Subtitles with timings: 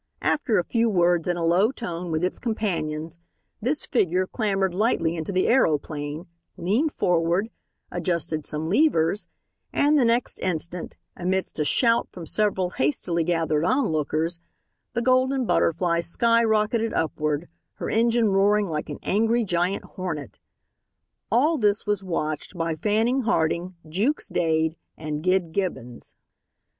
[0.23, 3.19] After a few words in a low tone with its companions,
[3.61, 6.25] this figure clambered lightly into the aeroplane,
[6.57, 7.51] leaned forward,
[7.91, 9.27] adjusted some levers,
[9.71, 14.39] and the next instant, amidst a shout from several hastily gathered onlookers,
[14.93, 20.39] the Golden Butterfly skyrocketed upward, her engine roaring like an angry giant hornet.
[21.31, 26.15] All this was watched by Fanning Harding, Jukes Dade, and Gid Gibbons.